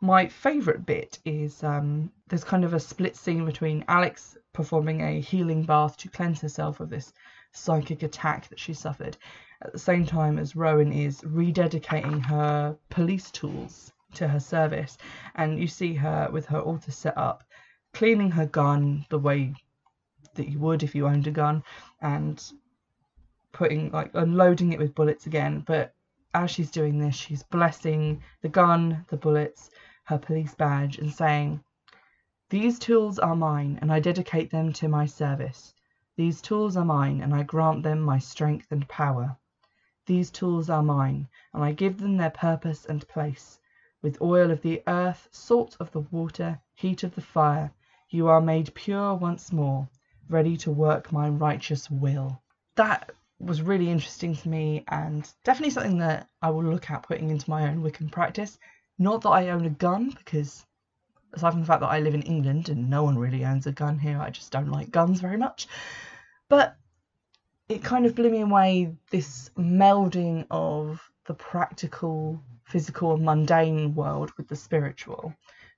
My 0.01 0.27
favourite 0.27 0.85
bit 0.85 1.17
is 1.25 1.63
um, 1.63 2.11
there's 2.27 2.43
kind 2.43 2.63
of 2.63 2.73
a 2.73 2.79
split 2.79 3.15
scene 3.15 3.45
between 3.45 3.85
Alex 3.87 4.37
performing 4.53 5.01
a 5.01 5.19
healing 5.19 5.63
bath 5.63 5.97
to 5.97 6.09
cleanse 6.09 6.41
herself 6.41 6.79
of 6.79 6.89
this 6.89 7.13
psychic 7.51 8.03
attack 8.03 8.47
that 8.49 8.59
she 8.59 8.73
suffered, 8.73 9.17
at 9.61 9.71
the 9.71 9.79
same 9.79 10.05
time 10.05 10.37
as 10.37 10.55
Rowan 10.55 10.91
is 10.91 11.21
rededicating 11.21 12.23
her 12.25 12.77
police 12.89 13.31
tools 13.31 13.91
to 14.13 14.27
her 14.27 14.39
service. 14.39 14.97
And 15.35 15.59
you 15.59 15.67
see 15.67 15.93
her 15.95 16.29
with 16.31 16.45
her 16.47 16.59
altar 16.59 16.91
set 16.91 17.17
up, 17.17 17.43
cleaning 17.93 18.31
her 18.31 18.45
gun 18.45 19.05
the 19.09 19.19
way 19.19 19.55
that 20.37 20.49
you 20.49 20.59
would 20.59 20.81
if 20.81 20.95
you 20.95 21.05
owned 21.05 21.27
a 21.27 21.31
gun, 21.31 21.63
and 22.01 22.41
putting 23.51 23.91
like 23.91 24.11
unloading 24.13 24.71
it 24.71 24.79
with 24.79 24.95
bullets 24.95 25.27
again. 25.27 25.63
But 25.65 25.93
as 26.33 26.51
she's 26.51 26.71
doing 26.71 26.99
this, 26.99 27.15
she's 27.15 27.43
blessing 27.43 28.21
the 28.41 28.49
gun, 28.49 29.05
the 29.09 29.17
bullets, 29.17 29.69
her 30.03 30.17
police 30.17 30.55
badge 30.55 30.97
and 30.99 31.11
saying, 31.11 31.63
These 32.49 32.79
tools 32.79 33.19
are 33.19 33.35
mine, 33.35 33.79
and 33.81 33.91
I 33.91 33.99
dedicate 33.99 34.51
them 34.51 34.71
to 34.73 34.87
my 34.87 35.05
service. 35.05 35.73
These 36.15 36.41
tools 36.41 36.77
are 36.77 36.85
mine, 36.85 37.21
and 37.21 37.33
I 37.33 37.43
grant 37.43 37.83
them 37.83 37.99
my 37.99 38.19
strength 38.19 38.71
and 38.71 38.87
power. 38.87 39.37
These 40.05 40.31
tools 40.31 40.69
are 40.69 40.83
mine, 40.83 41.27
and 41.53 41.63
I 41.63 41.73
give 41.73 41.97
them 41.97 42.15
their 42.15 42.29
purpose 42.29 42.85
and 42.85 43.07
place. 43.07 43.59
With 44.01 44.21
oil 44.21 44.51
of 44.51 44.61
the 44.61 44.81
earth, 44.87 45.27
salt 45.31 45.75
of 45.79 45.91
the 45.91 45.99
water, 45.99 46.61
heat 46.73 47.03
of 47.03 47.15
the 47.15 47.21
fire, 47.21 47.71
you 48.09 48.27
are 48.27 48.39
made 48.39 48.73
pure 48.73 49.13
once 49.15 49.51
more, 49.51 49.89
ready 50.29 50.57
to 50.57 50.71
work 50.71 51.11
my 51.11 51.29
righteous 51.29 51.89
will. 51.89 52.41
That 52.75 53.11
was 53.39 53.61
really 53.61 53.89
interesting 53.89 54.35
to 54.35 54.49
me 54.49 54.83
and 54.87 55.31
definitely 55.43 55.71
something 55.71 55.99
that 55.99 56.27
I 56.41 56.49
will 56.49 56.63
look 56.63 56.89
at 56.89 57.03
putting 57.03 57.29
into 57.29 57.49
my 57.49 57.67
own 57.69 57.83
Wiccan 57.83 58.11
practice 58.11 58.57
not 58.99 59.21
that 59.21 59.29
I 59.29 59.49
own 59.49 59.65
a 59.65 59.69
gun, 59.69 60.09
because 60.09 60.65
aside 61.33 61.51
from 61.51 61.61
the 61.61 61.67
fact 61.67 61.81
that 61.81 61.91
I 61.91 61.99
live 61.99 62.15
in 62.15 62.23
England 62.23 62.69
and 62.69 62.89
no 62.89 63.03
one 63.03 63.17
really 63.17 63.45
owns 63.45 63.67
a 63.67 63.71
gun 63.71 63.99
here, 63.99 64.19
I 64.19 64.29
just 64.29 64.51
don't 64.51 64.71
like 64.71 64.91
guns 64.91 65.19
very 65.19 65.37
much. 65.37 65.67
But 66.49 66.75
it 67.69 67.83
kind 67.83 68.05
of 68.05 68.15
blew 68.15 68.29
me 68.29 68.41
away 68.41 68.95
this 69.11 69.51
melding 69.57 70.47
of 70.49 71.01
the 71.25 71.33
practical, 71.33 72.41
physical, 72.65 73.13
and 73.13 73.23
mundane 73.23 73.93
world 73.93 74.31
with 74.37 74.47
the 74.47 74.55
spiritual. 74.55 75.33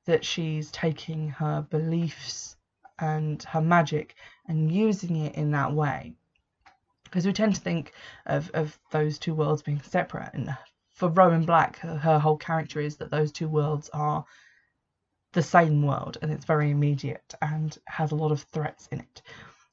That 0.05 0.25
she's 0.25 0.71
taking 0.71 1.29
her 1.29 1.61
beliefs 1.69 2.55
and 2.99 3.43
her 3.43 3.61
magic 3.61 4.15
and 4.49 4.69
using 4.69 5.15
it 5.15 5.35
in 5.35 5.51
that 5.51 5.71
way. 5.73 6.13
Because 7.05 7.25
we 7.25 7.31
tend 7.31 7.55
to 7.55 7.61
think 7.61 7.93
of, 8.25 8.51
of 8.53 8.77
those 8.91 9.17
two 9.17 9.33
worlds 9.33 9.61
being 9.61 9.81
separate, 9.81 10.31
and 10.33 10.55
for 10.99 11.07
Rowan 11.07 11.45
Black, 11.45 11.79
her, 11.79 11.95
her 11.95 12.19
whole 12.19 12.37
character 12.37 12.81
is 12.81 12.97
that 12.97 13.09
those 13.09 13.31
two 13.31 13.47
worlds 13.47 13.89
are 13.93 14.25
the 15.31 15.41
same 15.41 15.81
world 15.81 16.17
and 16.21 16.31
it's 16.31 16.43
very 16.43 16.71
immediate 16.71 17.35
and 17.41 17.77
has 17.85 18.11
a 18.11 18.15
lot 18.15 18.33
of 18.33 18.41
threats 18.41 18.87
in 18.91 18.99
it. 18.99 19.21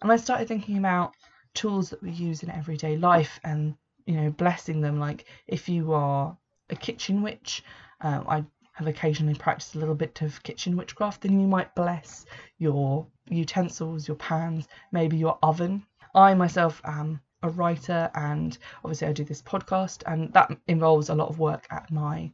And 0.00 0.12
I 0.12 0.16
started 0.16 0.46
thinking 0.46 0.78
about 0.78 1.14
tools 1.54 1.90
that 1.90 2.02
we 2.02 2.12
use 2.12 2.42
in 2.42 2.50
everyday 2.50 2.96
life 2.96 3.40
and, 3.42 3.74
you 4.04 4.14
know, 4.14 4.30
blessing 4.30 4.80
them. 4.80 5.00
Like 5.00 5.24
if 5.48 5.68
you 5.68 5.94
are 5.94 6.36
a 6.70 6.76
kitchen 6.76 7.22
witch, 7.22 7.64
um, 8.02 8.26
I 8.28 8.44
have 8.76 8.86
occasionally 8.86 9.34
practiced 9.34 9.74
a 9.74 9.78
little 9.78 9.94
bit 9.94 10.20
of 10.20 10.42
kitchen 10.42 10.76
witchcraft, 10.76 11.22
then 11.22 11.40
you 11.40 11.46
might 11.46 11.74
bless 11.74 12.26
your 12.58 13.06
utensils, 13.26 14.06
your 14.06 14.18
pans, 14.18 14.68
maybe 14.92 15.16
your 15.16 15.38
oven. 15.42 15.82
I 16.14 16.34
myself 16.34 16.82
am 16.84 17.22
a 17.42 17.48
writer 17.48 18.10
and 18.14 18.58
obviously 18.84 19.08
I 19.08 19.12
do 19.14 19.24
this 19.24 19.40
podcast 19.40 20.02
and 20.06 20.30
that 20.34 20.54
involves 20.66 21.08
a 21.08 21.14
lot 21.14 21.30
of 21.30 21.38
work 21.38 21.66
at 21.70 21.90
my 21.90 22.30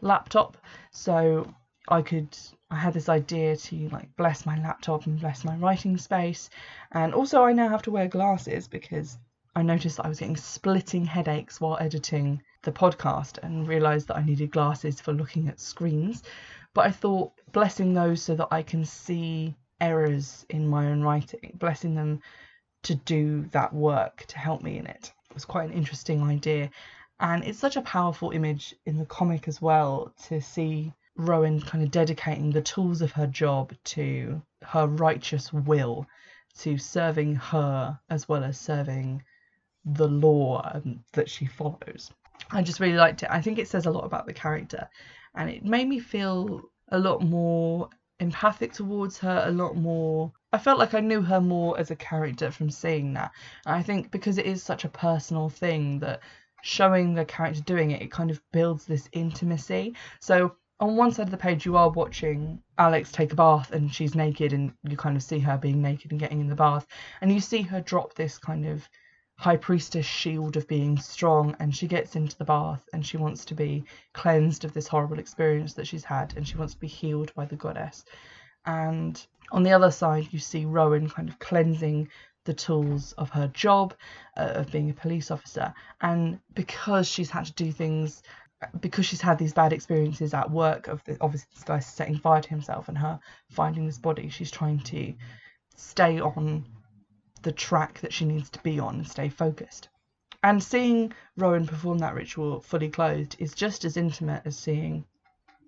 laptop. 0.00 0.56
So 0.90 1.54
I 1.86 2.02
could 2.02 2.36
I 2.68 2.74
had 2.74 2.94
this 2.94 3.08
idea 3.08 3.56
to 3.56 3.88
like 3.90 4.16
bless 4.16 4.44
my 4.44 4.60
laptop 4.60 5.06
and 5.06 5.20
bless 5.20 5.44
my 5.44 5.54
writing 5.54 5.96
space 5.98 6.50
and 6.90 7.14
also 7.14 7.44
I 7.44 7.52
now 7.52 7.68
have 7.68 7.82
to 7.82 7.92
wear 7.92 8.08
glasses 8.08 8.66
because 8.66 9.18
I 9.54 9.62
noticed 9.62 9.98
that 9.98 10.06
I 10.06 10.08
was 10.08 10.18
getting 10.18 10.36
splitting 10.36 11.04
headaches 11.04 11.60
while 11.60 11.78
editing 11.80 12.42
the 12.62 12.72
podcast 12.72 13.38
and 13.42 13.66
realized 13.66 14.08
that 14.08 14.16
I 14.16 14.24
needed 14.24 14.50
glasses 14.50 15.00
for 15.00 15.12
looking 15.12 15.48
at 15.48 15.60
screens. 15.60 16.22
But 16.74 16.86
I 16.86 16.90
thought 16.90 17.32
blessing 17.52 17.94
those 17.94 18.22
so 18.22 18.34
that 18.36 18.48
I 18.50 18.62
can 18.62 18.84
see 18.84 19.56
errors 19.80 20.44
in 20.50 20.68
my 20.68 20.86
own 20.88 21.02
writing, 21.02 21.52
blessing 21.54 21.94
them 21.94 22.20
to 22.82 22.94
do 22.94 23.42
that 23.52 23.72
work 23.72 24.24
to 24.28 24.38
help 24.38 24.62
me 24.62 24.78
in 24.78 24.86
it. 24.86 25.12
It 25.30 25.34
was 25.34 25.44
quite 25.44 25.68
an 25.68 25.74
interesting 25.74 26.22
idea. 26.22 26.70
And 27.18 27.44
it's 27.44 27.58
such 27.58 27.76
a 27.76 27.82
powerful 27.82 28.30
image 28.30 28.74
in 28.86 28.96
the 28.96 29.04
comic 29.04 29.48
as 29.48 29.60
well 29.60 30.14
to 30.28 30.40
see 30.40 30.92
Rowan 31.16 31.60
kind 31.60 31.84
of 31.84 31.90
dedicating 31.90 32.50
the 32.50 32.62
tools 32.62 33.02
of 33.02 33.12
her 33.12 33.26
job 33.26 33.74
to 33.84 34.40
her 34.62 34.86
righteous 34.86 35.52
will, 35.52 36.06
to 36.58 36.78
serving 36.78 37.34
her 37.36 37.98
as 38.08 38.28
well 38.28 38.44
as 38.44 38.58
serving 38.58 39.22
the 39.84 40.08
law 40.08 40.62
um, 40.74 41.04
that 41.12 41.28
she 41.28 41.46
follows. 41.46 42.10
I 42.50 42.62
just 42.62 42.80
really 42.80 42.96
liked 42.96 43.22
it. 43.22 43.30
I 43.30 43.40
think 43.40 43.58
it 43.58 43.68
says 43.68 43.86
a 43.86 43.90
lot 43.90 44.04
about 44.04 44.26
the 44.26 44.32
character 44.32 44.88
and 45.34 45.48
it 45.50 45.64
made 45.64 45.88
me 45.88 46.00
feel 46.00 46.62
a 46.88 46.98
lot 46.98 47.22
more 47.22 47.88
empathic 48.18 48.72
towards 48.72 49.18
her, 49.18 49.44
a 49.46 49.50
lot 49.50 49.76
more. 49.76 50.32
I 50.52 50.58
felt 50.58 50.78
like 50.78 50.94
I 50.94 51.00
knew 51.00 51.22
her 51.22 51.40
more 51.40 51.78
as 51.78 51.90
a 51.90 51.96
character 51.96 52.50
from 52.50 52.70
seeing 52.70 53.14
that. 53.14 53.30
And 53.66 53.76
I 53.76 53.82
think 53.82 54.10
because 54.10 54.38
it 54.38 54.46
is 54.46 54.62
such 54.62 54.84
a 54.84 54.88
personal 54.88 55.48
thing 55.48 56.00
that 56.00 56.20
showing 56.62 57.14
the 57.14 57.24
character 57.24 57.62
doing 57.62 57.92
it, 57.92 58.02
it 58.02 58.10
kind 58.10 58.30
of 58.30 58.40
builds 58.52 58.84
this 58.84 59.08
intimacy. 59.12 59.94
So 60.20 60.56
on 60.80 60.96
one 60.96 61.12
side 61.12 61.26
of 61.26 61.30
the 61.30 61.36
page, 61.36 61.64
you 61.64 61.76
are 61.76 61.90
watching 61.90 62.62
Alex 62.78 63.12
take 63.12 63.32
a 63.32 63.36
bath 63.36 63.70
and 63.70 63.92
she's 63.92 64.14
naked, 64.14 64.52
and 64.52 64.72
you 64.82 64.96
kind 64.96 65.16
of 65.16 65.22
see 65.22 65.38
her 65.38 65.58
being 65.58 65.82
naked 65.82 66.10
and 66.10 66.20
getting 66.20 66.40
in 66.40 66.48
the 66.48 66.54
bath, 66.54 66.86
and 67.20 67.32
you 67.32 67.40
see 67.40 67.62
her 67.62 67.80
drop 67.80 68.14
this 68.14 68.38
kind 68.38 68.66
of 68.66 68.88
high 69.40 69.56
priestess 69.56 70.04
shield 70.04 70.58
of 70.58 70.68
being 70.68 70.98
strong 70.98 71.56
and 71.60 71.74
she 71.74 71.86
gets 71.86 72.14
into 72.14 72.36
the 72.36 72.44
bath 72.44 72.86
and 72.92 73.06
she 73.06 73.16
wants 73.16 73.46
to 73.46 73.54
be 73.54 73.82
cleansed 74.12 74.66
of 74.66 74.74
this 74.74 74.86
horrible 74.86 75.18
experience 75.18 75.72
that 75.72 75.86
she's 75.86 76.04
had 76.04 76.34
and 76.36 76.46
she 76.46 76.58
wants 76.58 76.74
to 76.74 76.80
be 76.80 76.86
healed 76.86 77.32
by 77.34 77.46
the 77.46 77.56
goddess. 77.56 78.04
And 78.66 79.26
on 79.50 79.62
the 79.62 79.72
other 79.72 79.90
side 79.90 80.28
you 80.30 80.38
see 80.38 80.66
rowan 80.66 81.08
kind 81.08 81.26
of 81.26 81.38
cleansing 81.38 82.10
the 82.44 82.52
tools 82.52 83.12
of 83.12 83.30
her 83.30 83.48
job 83.48 83.94
uh, 84.36 84.52
of 84.56 84.70
being 84.70 84.90
a 84.90 84.94
police 84.94 85.30
officer. 85.30 85.72
And 86.02 86.38
because 86.52 87.08
she's 87.08 87.30
had 87.30 87.46
to 87.46 87.52
do 87.54 87.72
things 87.72 88.22
because 88.80 89.06
she's 89.06 89.22
had 89.22 89.38
these 89.38 89.54
bad 89.54 89.72
experiences 89.72 90.34
at 90.34 90.50
work 90.50 90.86
of 90.86 91.02
the, 91.04 91.16
obviously 91.22 91.48
this 91.54 91.64
guy 91.64 91.78
setting 91.78 92.18
fire 92.18 92.42
to 92.42 92.50
himself 92.50 92.88
and 92.88 92.98
her 92.98 93.18
finding 93.48 93.86
this 93.86 93.96
body 93.96 94.28
she's 94.28 94.50
trying 94.50 94.78
to 94.80 95.14
stay 95.76 96.20
on 96.20 96.62
the 97.42 97.52
track 97.52 98.00
that 98.00 98.12
she 98.12 98.24
needs 98.24 98.50
to 98.50 98.62
be 98.62 98.78
on 98.78 98.96
and 98.96 99.08
stay 99.08 99.28
focused. 99.28 99.88
And 100.42 100.62
seeing 100.62 101.12
Rowan 101.36 101.66
perform 101.66 101.98
that 101.98 102.14
ritual 102.14 102.60
fully 102.60 102.88
clothed 102.88 103.36
is 103.38 103.54
just 103.54 103.84
as 103.84 103.96
intimate 103.96 104.42
as 104.44 104.56
seeing 104.56 105.04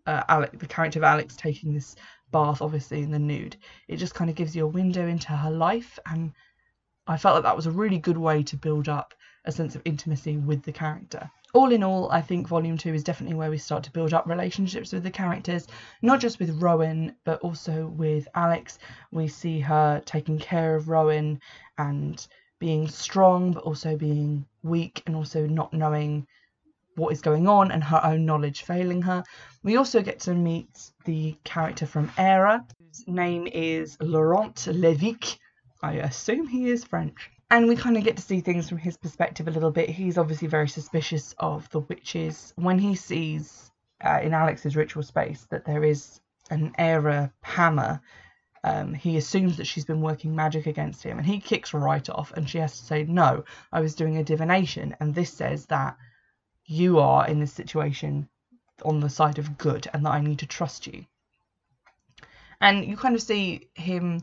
uh, 0.06 0.22
Alex, 0.28 0.56
the 0.58 0.66
character 0.66 0.98
of 0.98 1.04
Alex 1.04 1.36
taking 1.36 1.74
this 1.74 1.94
bath, 2.30 2.62
obviously 2.62 3.02
in 3.02 3.10
the 3.10 3.18
nude. 3.18 3.56
It 3.88 3.96
just 3.96 4.14
kind 4.14 4.30
of 4.30 4.36
gives 4.36 4.56
you 4.56 4.64
a 4.64 4.68
window 4.68 5.06
into 5.06 5.28
her 5.28 5.50
life, 5.50 5.98
and 6.06 6.32
I 7.06 7.16
felt 7.16 7.36
that 7.36 7.42
that 7.42 7.56
was 7.56 7.66
a 7.66 7.70
really 7.70 7.98
good 7.98 8.18
way 8.18 8.42
to 8.44 8.56
build 8.56 8.88
up 8.88 9.14
a 9.44 9.52
sense 9.52 9.74
of 9.74 9.82
intimacy 9.84 10.36
with 10.36 10.62
the 10.62 10.72
character 10.72 11.30
all 11.54 11.70
in 11.70 11.82
all, 11.82 12.10
I 12.10 12.22
think 12.22 12.48
Volume 12.48 12.78
2 12.78 12.94
is 12.94 13.04
definitely 13.04 13.36
where 13.36 13.50
we 13.50 13.58
start 13.58 13.84
to 13.84 13.92
build 13.92 14.14
up 14.14 14.26
relationships 14.26 14.92
with 14.92 15.02
the 15.02 15.10
characters, 15.10 15.66
not 16.00 16.20
just 16.20 16.38
with 16.38 16.62
Rowan, 16.62 17.14
but 17.24 17.40
also 17.40 17.86
with 17.88 18.26
Alex. 18.34 18.78
We 19.10 19.28
see 19.28 19.60
her 19.60 20.02
taking 20.06 20.38
care 20.38 20.74
of 20.74 20.88
Rowan 20.88 21.40
and 21.76 22.26
being 22.58 22.88
strong, 22.88 23.52
but 23.52 23.64
also 23.64 23.96
being 23.96 24.46
weak 24.62 25.02
and 25.06 25.14
also 25.14 25.46
not 25.46 25.74
knowing 25.74 26.26
what 26.96 27.12
is 27.12 27.20
going 27.20 27.46
on 27.48 27.70
and 27.70 27.84
her 27.84 28.00
own 28.02 28.24
knowledge 28.24 28.62
failing 28.62 29.02
her. 29.02 29.22
We 29.62 29.76
also 29.76 30.00
get 30.00 30.20
to 30.20 30.34
meet 30.34 30.90
the 31.04 31.36
character 31.44 31.86
from 31.86 32.10
Era, 32.16 32.64
whose 32.78 33.06
name 33.06 33.46
is 33.46 33.98
Laurent 34.00 34.56
Levique. 34.68 35.38
I 35.82 35.94
assume 35.94 36.46
he 36.46 36.70
is 36.70 36.84
French 36.84 37.30
and 37.52 37.68
we 37.68 37.76
kind 37.76 37.98
of 37.98 38.04
get 38.04 38.16
to 38.16 38.22
see 38.22 38.40
things 38.40 38.66
from 38.66 38.78
his 38.78 38.96
perspective 38.96 39.46
a 39.46 39.50
little 39.50 39.70
bit. 39.70 39.90
He's 39.90 40.16
obviously 40.16 40.48
very 40.48 40.68
suspicious 40.68 41.34
of 41.38 41.68
the 41.68 41.80
witches. 41.80 42.54
When 42.56 42.78
he 42.78 42.94
sees 42.94 43.70
uh, 44.02 44.20
in 44.22 44.32
Alex's 44.32 44.74
ritual 44.74 45.02
space 45.02 45.46
that 45.50 45.66
there 45.66 45.84
is 45.84 46.18
an 46.48 46.72
Era 46.78 47.30
hammer, 47.42 48.00
um, 48.64 48.94
he 48.94 49.18
assumes 49.18 49.58
that 49.58 49.66
she's 49.66 49.84
been 49.84 50.00
working 50.00 50.34
magic 50.34 50.66
against 50.66 51.02
him, 51.02 51.18
and 51.18 51.26
he 51.26 51.40
kicks 51.40 51.74
right 51.74 52.08
off, 52.08 52.32
and 52.32 52.48
she 52.48 52.56
has 52.56 52.78
to 52.78 52.84
say, 52.86 53.02
"No, 53.02 53.44
I 53.70 53.80
was 53.80 53.94
doing 53.94 54.16
a 54.16 54.24
divination, 54.24 54.96
and 54.98 55.14
this 55.14 55.30
says 55.30 55.66
that 55.66 55.98
you 56.64 57.00
are 57.00 57.26
in 57.26 57.38
this 57.38 57.52
situation 57.52 58.30
on 58.82 59.00
the 59.00 59.10
side 59.10 59.38
of 59.38 59.58
good, 59.58 59.88
and 59.92 60.06
that 60.06 60.12
I 60.12 60.22
need 60.22 60.38
to 60.38 60.46
trust 60.46 60.86
you." 60.86 61.04
And 62.62 62.86
you 62.86 62.96
kind 62.96 63.14
of 63.14 63.20
see 63.20 63.68
him 63.74 64.22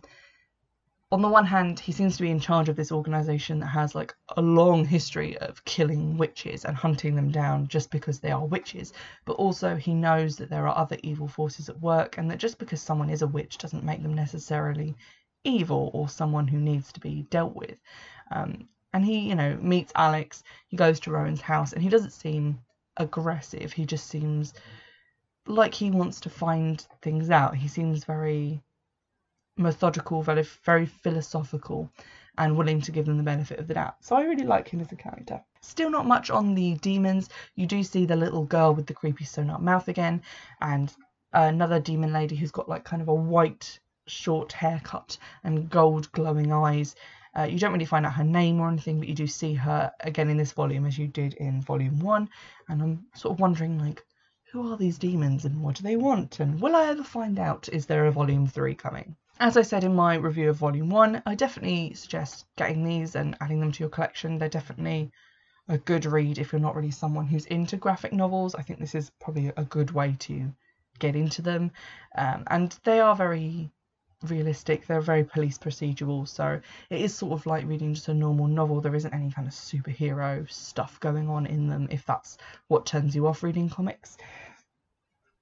on 1.11 1.23
the 1.23 1.27
one 1.27 1.45
hand, 1.45 1.79
he 1.79 1.91
seems 1.91 2.17
to 2.17 2.21
be 2.21 2.29
in 2.29 2.39
charge 2.39 2.69
of 2.69 2.75
this 2.75 2.91
organization 2.91 3.59
that 3.59 3.67
has 3.67 3.95
like 3.95 4.13
a 4.37 4.41
long 4.41 4.85
history 4.85 5.35
of 5.39 5.65
killing 5.65 6.17
witches 6.17 6.65
and 6.65 6.77
hunting 6.77 7.15
them 7.15 7.31
down 7.31 7.67
just 7.67 7.89
because 7.89 8.19
they 8.19 8.29
are 8.29 8.45
witches. 8.45 8.93
But 9.25 9.33
also, 9.33 9.75
he 9.75 9.95
knows 9.95 10.35
that 10.37 10.51
there 10.51 10.67
are 10.67 10.77
other 10.77 10.97
evil 11.01 11.27
forces 11.27 11.67
at 11.67 11.81
work, 11.81 12.19
and 12.19 12.29
that 12.29 12.37
just 12.37 12.59
because 12.59 12.79
someone 12.81 13.09
is 13.09 13.23
a 13.23 13.27
witch 13.27 13.57
doesn't 13.57 13.83
make 13.83 14.03
them 14.03 14.13
necessarily 14.13 14.95
evil 15.43 15.89
or 15.95 16.09
someone 16.09 16.47
who 16.47 16.59
needs 16.59 16.91
to 16.91 16.99
be 16.99 17.23
dealt 17.31 17.55
with. 17.55 17.79
Um, 18.29 18.69
and 18.93 19.03
he, 19.03 19.19
you 19.19 19.35
know, 19.35 19.57
meets 19.59 19.91
Alex. 19.95 20.43
He 20.67 20.77
goes 20.77 20.99
to 21.01 21.11
Rowan's 21.11 21.41
house, 21.41 21.73
and 21.73 21.81
he 21.81 21.89
doesn't 21.89 22.13
seem 22.13 22.59
aggressive. 22.97 23.73
He 23.73 23.85
just 23.85 24.07
seems 24.07 24.53
like 25.47 25.73
he 25.73 25.89
wants 25.89 26.19
to 26.21 26.29
find 26.29 26.85
things 27.01 27.31
out. 27.31 27.55
He 27.55 27.67
seems 27.67 28.03
very 28.03 28.61
methodical, 29.59 30.23
very 30.23 30.45
very 30.63 30.85
philosophical, 30.85 31.91
and 32.37 32.57
willing 32.57 32.81
to 32.81 32.91
give 32.91 33.05
them 33.05 33.17
the 33.17 33.23
benefit 33.23 33.59
of 33.59 33.67
the 33.67 33.73
doubt. 33.73 33.95
So 34.01 34.15
I 34.15 34.23
really 34.23 34.45
like 34.45 34.67
him 34.67 34.79
as 34.79 34.91
a 34.91 34.95
character. 34.95 35.41
Still 35.61 35.91
not 35.91 36.07
much 36.07 36.29
on 36.29 36.55
the 36.55 36.75
demons. 36.75 37.29
You 37.55 37.67
do 37.67 37.83
see 37.83 38.05
the 38.05 38.15
little 38.15 38.45
girl 38.45 38.73
with 38.73 38.87
the 38.87 38.93
creepy 38.93 39.25
sewn 39.25 39.49
up 39.49 39.61
mouth 39.61 39.87
again, 39.87 40.21
and 40.61 40.91
another 41.33 41.79
demon 41.79 42.13
lady 42.13 42.35
who's 42.35 42.51
got 42.51 42.69
like 42.69 42.83
kind 42.83 43.01
of 43.01 43.09
a 43.09 43.13
white 43.13 43.79
short 44.07 44.51
haircut 44.51 45.17
and 45.43 45.69
gold 45.69 46.11
glowing 46.11 46.51
eyes. 46.51 46.95
Uh, 47.37 47.43
you 47.43 47.59
don't 47.59 47.73
really 47.73 47.85
find 47.85 48.05
out 48.05 48.13
her 48.13 48.23
name 48.23 48.59
or 48.59 48.67
anything, 48.67 48.99
but 48.99 49.07
you 49.07 49.13
do 49.13 49.27
see 49.27 49.53
her 49.53 49.91
again 49.99 50.29
in 50.29 50.37
this 50.37 50.51
volume 50.51 50.85
as 50.85 50.97
you 50.97 51.07
did 51.07 51.35
in 51.35 51.61
volume 51.61 51.99
one. 51.99 52.27
And 52.67 52.81
I'm 52.81 53.05
sort 53.13 53.33
of 53.33 53.39
wondering, 53.39 53.77
like, 53.77 54.03
who 54.51 54.71
are 54.71 54.77
these 54.77 54.97
demons 54.97 55.45
and 55.45 55.61
what 55.61 55.75
do 55.75 55.83
they 55.83 55.95
want? 55.95 56.39
And 56.39 56.59
will 56.59 56.75
I 56.75 56.87
ever 56.87 57.03
find 57.03 57.37
out? 57.37 57.69
Is 57.71 57.85
there 57.85 58.07
a 58.07 58.11
volume 58.11 58.47
three 58.47 58.73
coming? 58.73 59.15
As 59.41 59.55
I 59.55 59.61
said 59.61 59.85
in 59.85 59.95
my 59.95 60.15
review 60.15 60.49
of 60.49 60.57
Volume 60.57 60.89
1, 60.89 61.23
I 61.25 61.33
definitely 61.33 61.93
suggest 61.93 62.45
getting 62.57 62.83
these 62.83 63.15
and 63.15 63.37
adding 63.39 63.61
them 63.61 63.71
to 63.71 63.79
your 63.79 63.89
collection. 63.89 64.37
They're 64.37 64.49
definitely 64.49 65.13
a 65.69 65.77
good 65.77 66.05
read 66.05 66.37
if 66.37 66.51
you're 66.51 66.59
not 66.59 66.75
really 66.75 66.91
someone 66.91 67.25
who's 67.25 67.45
into 67.45 67.77
graphic 67.77 68.11
novels. 68.11 68.53
I 68.53 68.63
think 68.63 68.79
this 68.79 68.95
is 68.95 69.11
probably 69.11 69.53
a 69.55 69.63
good 69.63 69.91
way 69.91 70.17
to 70.19 70.53
get 70.99 71.15
into 71.15 71.41
them. 71.41 71.71
Um, 72.17 72.43
and 72.47 72.77
they 72.83 72.99
are 72.99 73.15
very 73.15 73.71
realistic, 74.23 74.85
they're 74.85 74.99
very 74.99 75.23
police 75.23 75.57
procedural, 75.57 76.27
so 76.27 76.59
it 76.89 76.99
is 76.99 77.15
sort 77.15 77.31
of 77.31 77.45
like 77.45 77.65
reading 77.65 77.93
just 77.93 78.09
a 78.09 78.13
normal 78.13 78.47
novel. 78.47 78.81
There 78.81 78.93
isn't 78.93 79.13
any 79.13 79.31
kind 79.31 79.47
of 79.47 79.53
superhero 79.53 80.51
stuff 80.51 80.99
going 80.99 81.29
on 81.29 81.45
in 81.45 81.69
them 81.69 81.87
if 81.89 82.05
that's 82.05 82.37
what 82.67 82.85
turns 82.85 83.15
you 83.15 83.25
off 83.25 83.41
reading 83.41 83.69
comics. 83.69 84.17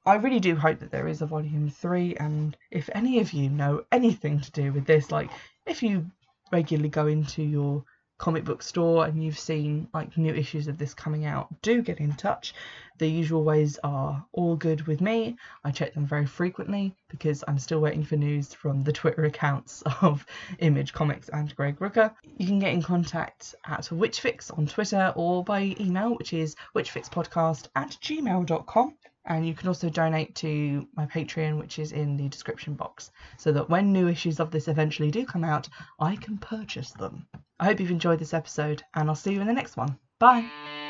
I 0.07 0.15
really 0.15 0.39
do 0.39 0.55
hope 0.55 0.79
that 0.79 0.89
there 0.89 1.09
is 1.09 1.21
a 1.21 1.25
volume 1.25 1.69
three, 1.69 2.15
and 2.15 2.55
if 2.71 2.89
any 2.95 3.19
of 3.19 3.33
you 3.33 3.49
know 3.49 3.83
anything 3.91 4.39
to 4.39 4.51
do 4.51 4.71
with 4.71 4.85
this, 4.85 5.11
like 5.11 5.29
if 5.65 5.83
you 5.83 6.09
regularly 6.49 6.87
go 6.87 7.07
into 7.07 7.43
your 7.43 7.83
comic 8.17 8.45
book 8.45 8.63
store 8.63 9.05
and 9.05 9.21
you've 9.21 9.37
seen 9.37 9.89
like 9.93 10.17
new 10.17 10.33
issues 10.33 10.69
of 10.69 10.77
this 10.77 10.93
coming 10.93 11.25
out, 11.25 11.49
do 11.61 11.81
get 11.81 11.99
in 11.99 12.13
touch. 12.13 12.53
The 12.99 13.09
usual 13.09 13.43
ways 13.43 13.79
are 13.83 14.25
all 14.31 14.55
good 14.55 14.87
with 14.87 15.01
me. 15.01 15.35
I 15.65 15.71
check 15.71 15.93
them 15.93 16.05
very 16.05 16.25
frequently 16.25 16.95
because 17.09 17.43
I'm 17.45 17.59
still 17.59 17.81
waiting 17.81 18.05
for 18.05 18.15
news 18.15 18.53
from 18.53 18.85
the 18.85 18.93
Twitter 18.93 19.25
accounts 19.25 19.83
of 20.01 20.25
Image 20.59 20.93
Comics 20.93 21.27
and 21.27 21.53
Greg 21.53 21.79
Rucka. 21.79 22.15
You 22.37 22.47
can 22.47 22.59
get 22.59 22.71
in 22.73 22.81
contact 22.81 23.55
at 23.65 23.81
Witchfix 23.91 24.57
on 24.57 24.67
Twitter 24.67 25.11
or 25.17 25.43
by 25.43 25.75
email, 25.81 26.15
which 26.15 26.31
is 26.31 26.55
witchfixpodcast 26.73 27.67
at 27.75 27.89
gmail.com 28.01 28.93
And 29.27 29.45
you 29.45 29.53
can 29.53 29.67
also 29.67 29.89
donate 29.89 30.35
to 30.35 30.87
my 30.95 31.05
Patreon, 31.05 31.59
which 31.59 31.79
is 31.79 31.91
in 31.91 32.15
the 32.15 32.29
description 32.29 32.73
box, 32.73 33.11
so 33.37 33.51
that 33.51 33.69
when 33.69 33.91
new 33.91 34.07
issues 34.07 34.39
of 34.39 34.51
this 34.51 34.67
eventually 34.67 35.11
do 35.11 35.25
come 35.25 35.43
out, 35.43 35.67
I 35.99 36.15
can 36.15 36.37
purchase 36.37 36.91
them. 36.91 37.27
I 37.59 37.65
hope 37.65 37.79
you've 37.79 37.91
enjoyed 37.91 38.19
this 38.19 38.33
episode, 38.33 38.83
and 38.95 39.09
I'll 39.09 39.15
see 39.15 39.33
you 39.33 39.41
in 39.41 39.47
the 39.47 39.53
next 39.53 39.75
one. 39.75 39.97
Bye. 40.19 40.86